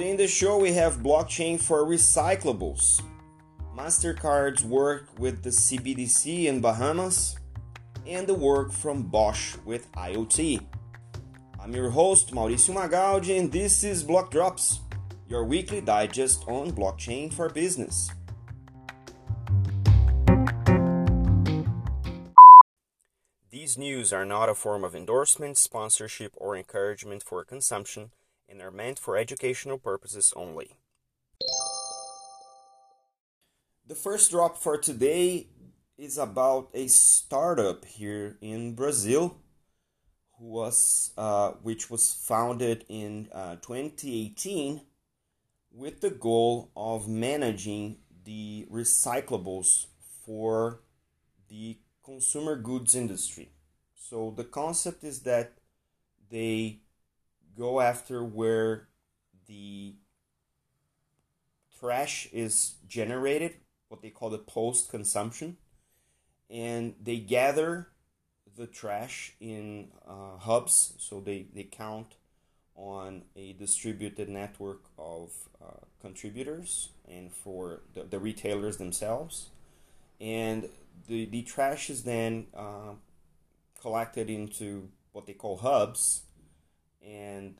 [0.00, 3.02] Today in the show we have blockchain for recyclables.
[3.76, 7.36] MasterCard's work with the CBDC in Bahamas
[8.06, 10.64] and the work from Bosch with IoT.
[11.62, 14.80] I'm your host Mauricio Magaldi and this is Block Drops,
[15.28, 18.10] your weekly digest on blockchain for business.
[23.50, 28.12] These news are not a form of endorsement, sponsorship, or encouragement for consumption
[28.50, 30.76] and are meant for educational purposes only.
[33.86, 35.48] The first drop for today
[35.96, 39.36] is about a startup here in Brazil,
[40.38, 44.80] who was uh, which was founded in uh, 2018
[45.72, 49.86] with the goal of managing the recyclables
[50.24, 50.80] for
[51.48, 53.50] the consumer goods industry.
[53.94, 55.52] So the concept is that
[56.30, 56.80] they
[57.60, 58.88] go after where
[59.46, 59.94] the
[61.78, 63.52] trash is generated,
[63.88, 65.58] what they call the post consumption,
[66.48, 67.88] and they gather
[68.56, 70.94] the trash in uh, hubs.
[70.98, 72.16] So they, they count
[72.74, 75.30] on a distributed network of
[75.62, 79.50] uh, contributors and for the, the retailers themselves.
[80.18, 80.70] And
[81.08, 82.94] the, the trash is then uh,
[83.82, 86.22] collected into what they call hubs
[87.04, 87.56] and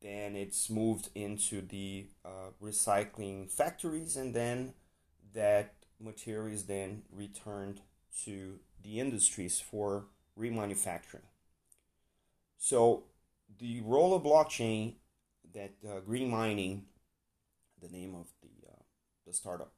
[0.00, 4.74] then it's moved into the uh, recycling factories and then
[5.34, 7.80] that material is then returned
[8.24, 10.06] to the industries for
[10.38, 11.26] remanufacturing.
[12.58, 13.04] So
[13.58, 14.94] the role of blockchain
[15.54, 16.84] that uh, green mining
[17.80, 18.82] the name of the, uh,
[19.26, 19.72] the startup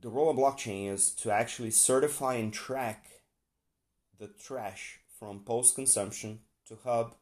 [0.00, 3.06] the role of blockchain is to actually certify and track
[4.18, 7.14] the trash from post consumption to hub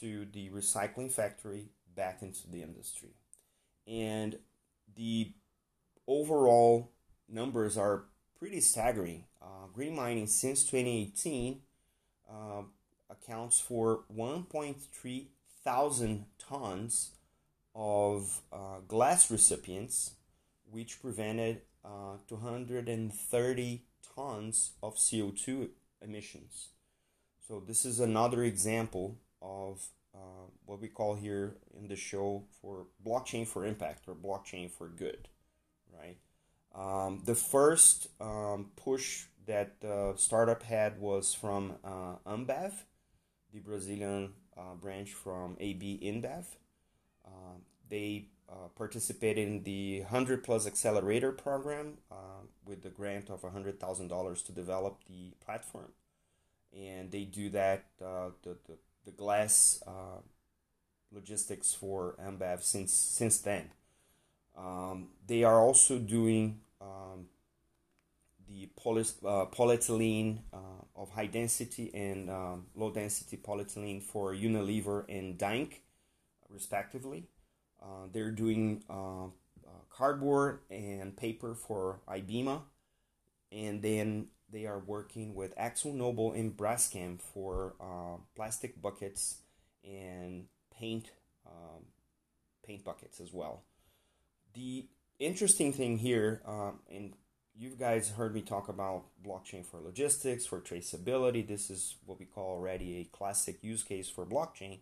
[0.00, 3.10] to the recycling factory back into the industry.
[3.86, 4.38] And
[4.94, 5.32] the
[6.06, 6.92] overall
[7.28, 8.04] numbers are
[8.38, 9.24] pretty staggering.
[9.40, 11.60] Uh, green mining since 2018
[12.30, 12.62] uh,
[13.08, 15.26] accounts for 1.3
[15.66, 17.10] thousand tons
[17.74, 20.12] of uh, glass recipients,
[20.70, 23.82] which prevented uh, 230
[24.14, 25.68] tons of CO2
[26.00, 26.68] emissions.
[27.46, 32.86] So this is another example of uh, what we call here in the show for
[33.06, 35.28] blockchain for impact or blockchain for good,
[35.96, 36.16] right?
[36.74, 42.72] Um, the first um, push that the startup had was from uh, Ambev,
[43.52, 46.46] the Brazilian uh, branch from AB InBev.
[47.24, 47.58] Uh,
[47.88, 54.46] they uh, participated in the 100 Plus Accelerator program uh, with the grant of $100,000
[54.46, 55.92] to develop the platform
[56.76, 58.76] and they do that uh, the, the,
[59.06, 60.20] the glass uh,
[61.12, 63.70] logistics for Ambev since since then.
[64.56, 67.26] Um, they are also doing um,
[68.48, 75.04] the poly, uh, polyethylene uh, of high density and um, low density polyethylene for Unilever
[75.08, 75.82] and Dank,
[76.48, 77.28] respectively.
[77.82, 79.26] Uh, they're doing uh,
[79.90, 82.60] cardboard and paper for Ibema,
[83.50, 89.38] and then they are working with AkzoNobel and Braskem for uh, plastic buckets
[89.84, 90.46] and
[90.78, 91.10] paint
[91.46, 91.84] um,
[92.66, 93.62] paint buckets as well.
[94.54, 94.86] The
[95.18, 97.14] interesting thing here, um, and
[97.58, 101.46] you guys heard me talk about blockchain for logistics, for traceability.
[101.46, 104.80] This is what we call already a classic use case for blockchain.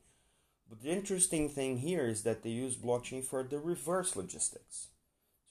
[0.69, 4.89] But the interesting thing here is that they use blockchain for the reverse logistics.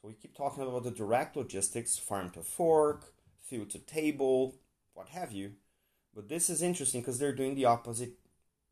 [0.01, 3.12] So we keep talking about the direct logistics, farm to fork,
[3.43, 4.55] field to table,
[4.93, 5.53] what have you.
[6.15, 8.13] But this is interesting because they're doing the opposite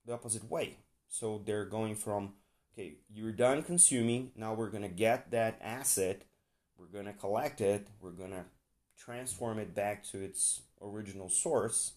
[0.05, 0.77] the opposite way.
[1.07, 2.33] So they're going from
[2.73, 6.23] okay, you're done consuming, now we're gonna get that asset,
[6.77, 8.45] we're gonna collect it, we're gonna
[8.97, 11.93] transform it back to its original source,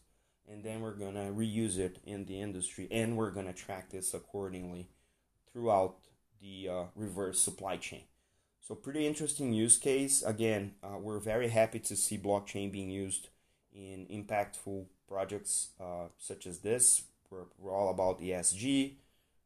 [0.48, 4.88] and then we're gonna reuse it in the industry and we're gonna track this accordingly
[5.52, 5.96] throughout
[6.40, 8.02] the uh, reverse supply chain.
[8.66, 10.22] So pretty interesting use case.
[10.22, 13.28] Again, uh, we're very happy to see blockchain being used
[13.74, 17.02] in impactful projects uh, such as this.
[17.28, 18.94] We're, we're all about ESG,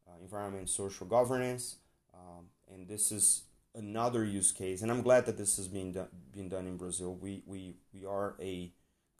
[0.07, 1.75] uh, environment, social governance,
[2.13, 3.43] um, and this is
[3.75, 4.83] another use case.
[4.83, 7.13] And I'm glad that this has been done, been done in Brazil.
[7.13, 8.71] We we we are a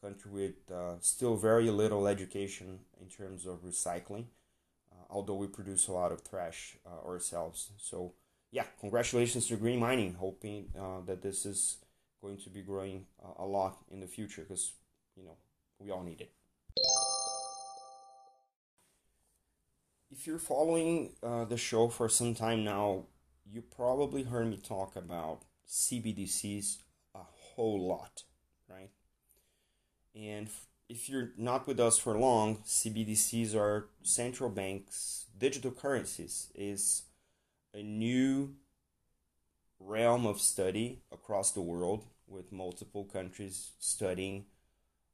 [0.02, 4.28] country with uh, still very little education in terms of recycling,
[4.94, 7.72] uh, although we produce a lot of trash uh, ourselves.
[7.78, 8.14] So
[8.52, 10.16] yeah, congratulations to Green Mining.
[10.20, 11.78] Hoping uh, that this is
[12.22, 14.74] going to be growing uh, a lot in the future because
[15.16, 15.38] you know
[15.80, 16.32] we all need it.
[20.12, 23.06] if you're following uh, the show for some time now,
[23.50, 26.80] you probably heard me talk about CBDCs
[27.16, 28.24] a whole lot,
[28.68, 28.90] right?
[30.14, 30.50] And
[30.90, 36.50] if you're not with us for long, CBDCs are central banks' digital currencies.
[36.54, 37.04] is
[37.74, 38.56] a new
[39.80, 44.46] realm of study across the world with multiple countries studying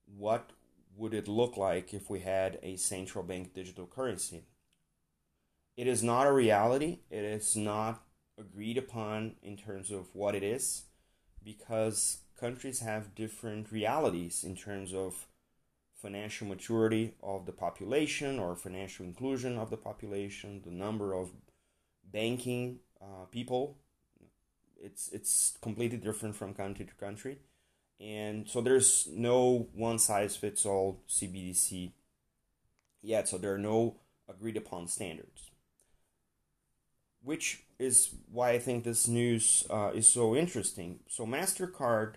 [0.05, 0.51] what
[0.97, 4.43] would it look like if we had a central bank digital currency.
[5.75, 6.99] It is not a reality.
[7.09, 8.03] It is not
[8.37, 10.83] agreed upon in terms of what it is
[11.43, 15.27] because countries have different realities in terms of
[16.01, 21.31] financial maturity of the population or financial inclusion of the population the number of
[22.15, 23.77] banking uh, people
[24.85, 27.39] it's it's completely different from country to country,
[27.99, 31.91] and so there's no one size fits all CBDC
[33.01, 33.27] yet.
[33.27, 33.97] So there are no
[34.29, 35.49] agreed upon standards,
[37.23, 40.99] which is why I think this news uh, is so interesting.
[41.09, 42.15] So Mastercard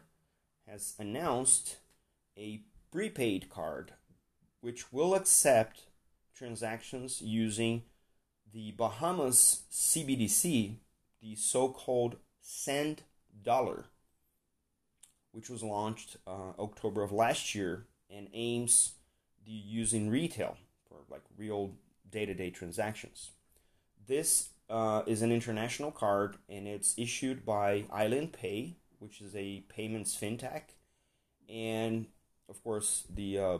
[0.66, 1.78] has announced
[2.36, 2.62] a
[2.92, 3.92] prepaid card
[4.60, 5.82] which will accept
[6.34, 7.82] transactions using
[8.52, 10.76] the Bahamas CBDC,
[11.20, 13.02] the so called Sand
[13.42, 13.86] Dollar,
[15.32, 18.92] which was launched uh, October of last year and aims
[19.44, 20.56] the use in retail
[20.88, 21.72] for like real
[22.10, 23.30] day-to-day transactions.
[24.06, 29.64] This uh, is an international card and it's issued by Island Pay, which is a
[29.68, 30.62] payments fintech,
[31.48, 32.06] and
[32.48, 33.58] of course the uh,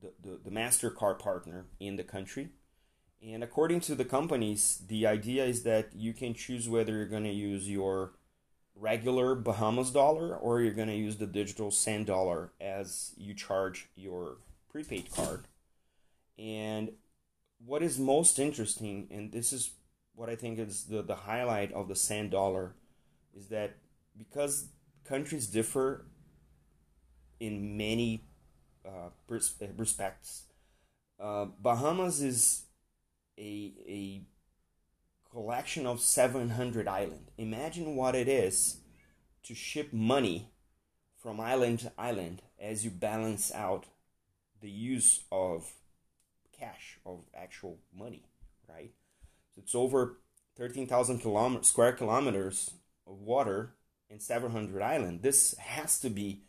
[0.00, 2.50] the, the, the Mastercard partner in the country.
[3.26, 7.24] And according to the companies, the idea is that you can choose whether you're going
[7.24, 8.12] to use your
[8.74, 13.88] regular Bahamas dollar or you're going to use the digital sand dollar as you charge
[13.96, 14.38] your
[14.70, 15.44] prepaid card.
[16.38, 16.92] And
[17.64, 19.70] what is most interesting, and this is
[20.14, 22.74] what I think is the, the highlight of the sand dollar,
[23.34, 23.76] is that
[24.18, 24.68] because
[25.04, 26.04] countries differ
[27.40, 28.24] in many
[28.84, 30.42] uh, respects,
[31.18, 32.64] uh, Bahamas is
[33.38, 34.22] a a
[35.30, 37.30] collection of 700 island.
[37.36, 38.78] Imagine what it is
[39.42, 40.50] to ship money
[41.20, 43.86] from island to island as you balance out
[44.60, 45.72] the use of
[46.58, 48.24] cash of actual money,
[48.68, 48.92] right?
[49.54, 50.18] So it's over
[50.56, 52.70] 13,000 kilometers, square kilometers
[53.06, 53.74] of water
[54.08, 55.22] in 700 island.
[55.22, 56.42] This has to be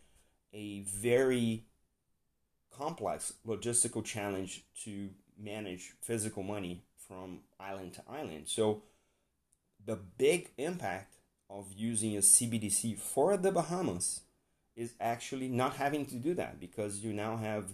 [0.52, 1.66] a very
[2.70, 8.48] complex logistical challenge to manage physical money from island to island.
[8.48, 8.82] So
[9.84, 11.16] the big impact
[11.48, 14.22] of using a CBDC for the Bahamas
[14.74, 17.70] is actually not having to do that because you now have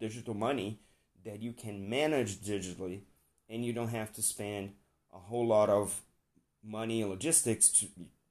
[0.00, 0.80] digital money
[1.24, 3.02] that you can manage digitally
[3.48, 4.72] and you don't have to spend
[5.12, 6.02] a whole lot of
[6.64, 7.86] money and logistics to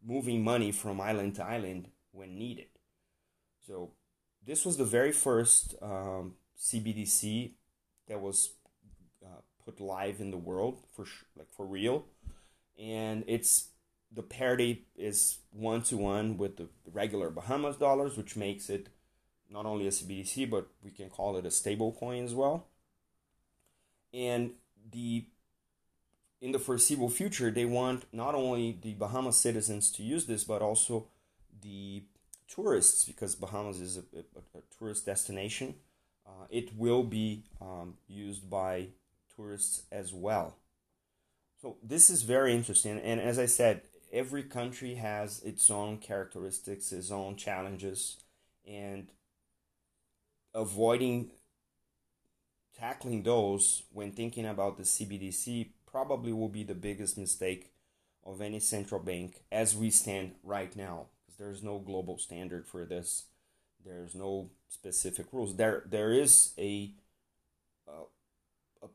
[0.05, 2.67] moving money from island to island when needed.
[3.65, 3.91] So
[4.45, 7.51] this was the very first um, CBDC
[8.11, 8.49] that was
[9.25, 11.05] uh, put live in the world for
[11.37, 12.05] like for real,
[12.77, 13.69] and it's
[14.13, 18.89] the parity is one to one with the regular Bahamas dollars, which makes it
[19.49, 22.67] not only a CBDC but we can call it a stable coin as well.
[24.13, 24.51] And
[24.91, 25.25] the
[26.41, 30.61] in the foreseeable future, they want not only the Bahamas citizens to use this, but
[30.61, 31.07] also
[31.61, 32.03] the
[32.49, 35.75] tourists, because Bahamas is a, a, a tourist destination
[36.31, 38.87] uh, it will be um, used by
[39.35, 40.55] tourists as well.
[41.61, 46.91] So this is very interesting, and as I said, every country has its own characteristics,
[46.91, 48.17] its own challenges,
[48.65, 49.09] and
[50.53, 51.31] avoiding
[52.77, 57.71] tackling those when thinking about the CBDC probably will be the biggest mistake
[58.25, 62.85] of any central bank as we stand right now because there's no global standard for
[62.85, 63.25] this
[63.85, 65.55] there's no specific rules.
[65.55, 66.91] There there is a
[67.87, 68.87] a,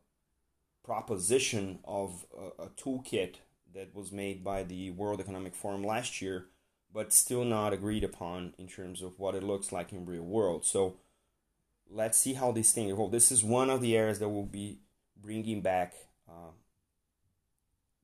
[0.84, 3.36] proposition of a, a toolkit
[3.74, 6.46] that was made by the World Economic Forum last year,
[6.94, 10.64] but still not agreed upon in terms of what it looks like in real world.
[10.64, 10.96] So
[11.90, 13.12] let's see how this thing evolves.
[13.12, 14.78] This is one of the areas that will be
[15.20, 15.94] bringing back
[16.28, 16.52] uh,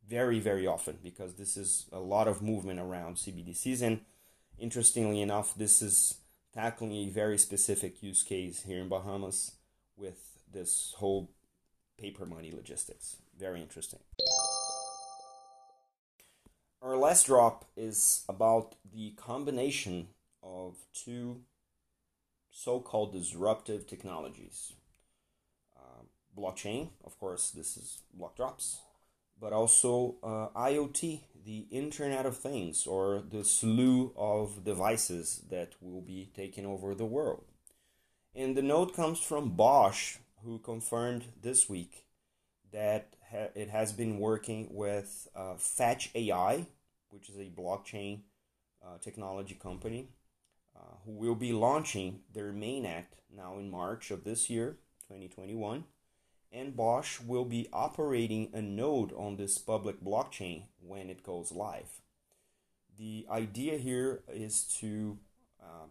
[0.09, 4.01] very very often because this is a lot of movement around CBDCs and
[4.59, 6.19] interestingly enough, this is
[6.55, 9.53] tackling a very specific use case here in Bahamas
[9.97, 11.31] with this whole
[11.99, 13.17] paper money logistics.
[13.39, 14.01] Very interesting.
[16.83, 20.09] Our last drop is about the combination
[20.43, 21.43] of two
[22.51, 24.73] so called disruptive technologies.
[25.77, 26.03] Uh,
[26.37, 28.81] blockchain, of course, this is block drops,
[29.43, 36.01] but also uh, IoT, the Internet of Things, or the slew of devices that will
[36.01, 37.43] be taking over the world.
[38.37, 42.07] And the note comes from Bosch, who confirmed this week
[42.71, 46.69] that ha- it has been working with uh, Fetch AI,
[47.11, 48.21] which is a blockchain
[48.81, 50.11] uh, technology company,
[50.77, 54.77] uh, who will be launching their mainnet now in March of this year,
[55.09, 55.83] 2021.
[56.53, 62.03] And Bosch will be operating a node on this public blockchain when it goes live.
[62.99, 65.19] The idea here is to
[65.63, 65.87] uh,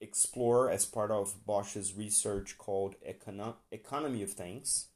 [0.00, 4.88] explore as part of Bosch's research called Econo- Economy of Things,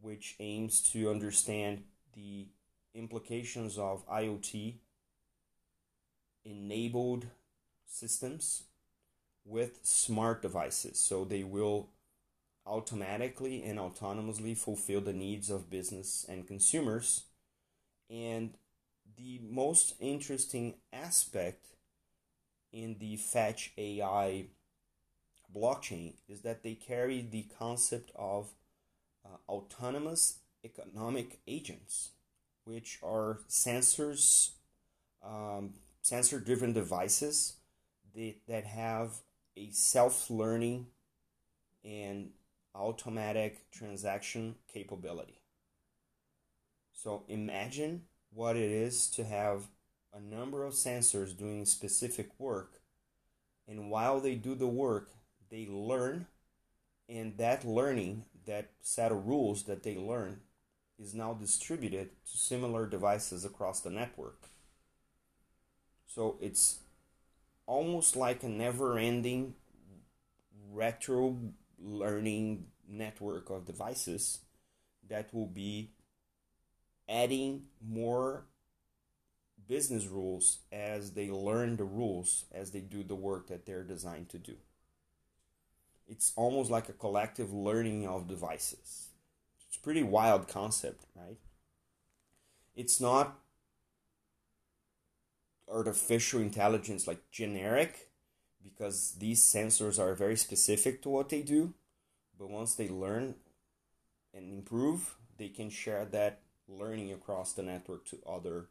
[0.00, 2.48] which aims to understand the
[2.94, 4.76] implications of IoT
[6.44, 7.26] enabled
[7.86, 8.64] systems
[9.44, 10.98] with smart devices.
[10.98, 11.90] So they will
[12.66, 17.24] automatically and autonomously fulfill the needs of business and consumers.
[18.08, 18.54] And
[19.16, 21.66] the most interesting aspect
[22.72, 24.46] in the Fetch AI
[25.54, 28.50] blockchain is that they carry the concept of
[29.24, 32.10] uh, autonomous economic agents,
[32.64, 34.50] which are sensors,
[35.22, 37.56] um, sensor driven devices
[38.14, 39.16] that, that have
[39.56, 40.86] a self learning
[41.84, 42.30] and
[42.80, 45.42] automatic transaction capability.
[46.92, 49.68] So imagine what it is to have
[50.14, 52.80] a number of sensors doing specific work,
[53.68, 55.10] and while they do the work,
[55.50, 56.26] they learn,
[57.08, 60.40] and that learning, that set of rules that they learn,
[60.98, 64.48] is now distributed to similar devices across the network.
[66.06, 66.80] So it's
[67.66, 69.54] almost like a never ending
[70.72, 71.36] retro
[71.80, 74.40] learning network of devices
[75.08, 75.92] that will be
[77.08, 78.46] adding more
[79.68, 84.28] business rules as they learn the rules as they do the work that they're designed
[84.28, 84.56] to do.
[86.06, 89.10] It's almost like a collective learning of devices.
[89.68, 91.38] It's pretty wild concept, right?
[92.74, 93.38] It's not
[95.68, 98.09] artificial intelligence like generic
[98.62, 101.72] because these sensors are very specific to what they do
[102.38, 103.34] but once they learn
[104.34, 108.68] and improve they can share that learning across the network to other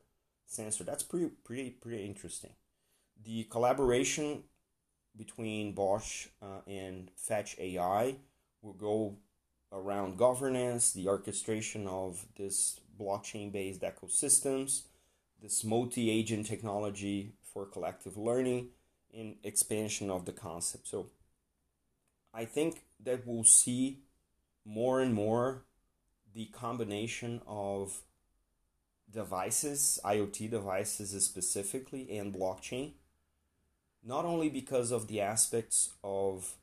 [0.50, 0.86] sensors.
[0.86, 2.52] That's pretty pretty pretty interesting.
[3.24, 4.44] The collaboration
[5.16, 8.16] between Bosch uh, and Fetch AI
[8.62, 9.18] will go
[9.72, 14.84] around governance, the orchestration of this blockchain based ecosystems,
[15.42, 18.70] this multi agent technology for collective learning
[19.16, 20.88] and expansion of the concept.
[20.88, 21.08] So
[22.34, 24.00] I think that we'll see
[24.66, 25.64] more and more
[26.34, 28.02] the combination of
[29.12, 32.92] devices, IoT devices specifically, and blockchain,
[34.04, 36.56] not only because of the aspects of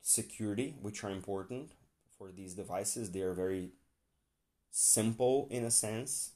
[0.00, 1.72] security, which are important
[2.16, 3.70] for these devices, they are very
[4.70, 6.32] simple in a sense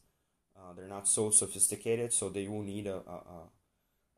[0.58, 3.48] uh, they're not so sophisticated, so they will need a, a,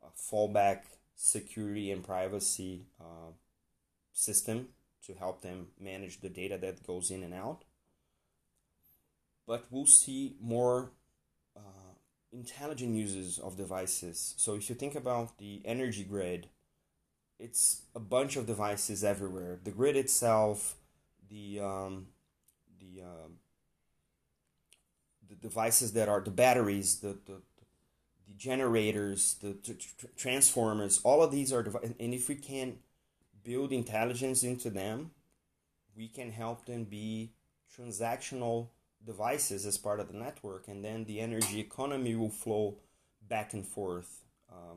[0.03, 0.81] a fallback
[1.23, 3.33] security and privacy uh,
[4.15, 4.69] system
[5.07, 7.65] to help them manage the data that goes in and out.
[9.47, 10.93] But we'll see more
[11.55, 11.93] uh,
[12.33, 14.35] intelligent uses of devices.
[14.39, 16.49] So if you think about the energy grid,
[17.39, 19.59] it's a bunch of devices everywhere.
[19.63, 20.77] The grid itself,
[21.29, 22.07] the um,
[22.79, 23.29] the uh,
[25.29, 27.43] the devices that are the batteries, the, the
[28.41, 31.61] generators, the, the tr- transformers, all of these are
[32.01, 32.79] and if we can
[33.45, 35.11] build intelligence into them,
[35.95, 37.33] we can help them be
[37.77, 38.69] transactional
[39.05, 42.77] devices as part of the network, and then the energy economy will flow
[43.29, 44.25] back and forth.
[44.51, 44.77] Uh,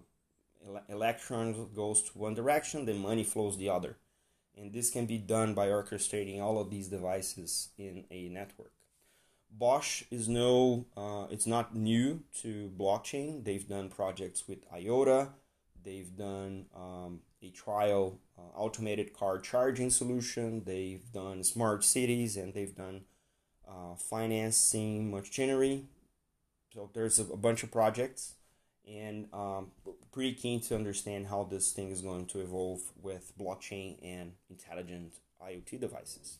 [0.67, 3.96] ele- electrons goes to one direction, then money flows the other,
[4.58, 8.74] and this can be done by orchestrating all of these devices in a network.
[9.55, 13.43] Bosch is no, uh, it's not new to blockchain.
[13.43, 15.29] They've done projects with IOTA.
[15.83, 20.63] They've done um, a trial uh, automated car charging solution.
[20.65, 23.01] They've done smart cities and they've done
[23.67, 25.86] uh, financing machinery.
[26.74, 28.33] So there's a, bunch of projects,
[28.88, 29.72] and um,
[30.12, 35.13] pretty keen to understand how this thing is going to evolve with blockchain and intelligent
[35.39, 36.39] IoT devices.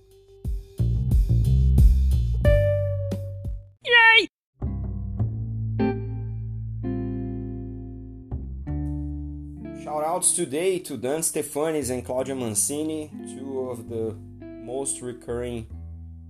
[10.21, 15.65] Shout outs today to Dan Stefanis and Claudia Mancini, two of the most recurring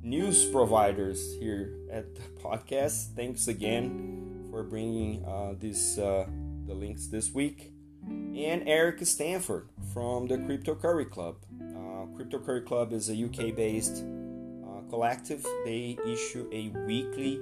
[0.01, 3.13] news providers here at the podcast.
[3.17, 6.25] Thanks again for bringing uh, this uh,
[6.67, 7.73] the links this week.
[8.07, 11.35] And Eric Stanford from the Crypto Curry Club.
[11.61, 15.43] Uh, Crypto Curry Club is a UK-based uh, collective.
[15.65, 17.41] They issue a weekly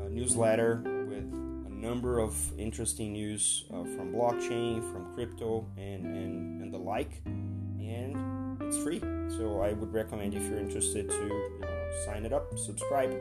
[0.00, 1.45] uh, newsletter with
[1.86, 7.22] number of interesting news uh, from blockchain, from crypto, and, and, and the like.
[7.24, 9.00] And it's free.
[9.38, 13.16] So I would recommend if you're interested to you know, sign it up, subscribe.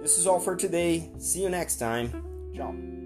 [0.00, 1.10] This is all for today.
[1.18, 2.52] See you next time.
[2.54, 2.99] Ciao.